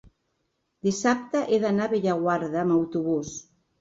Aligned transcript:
dissabte 0.87 1.41
he 1.41 1.59
d'anar 1.65 1.85
a 1.91 1.91
Bellaguarda 1.93 2.61
amb 2.67 2.77
autobús. 2.79 3.37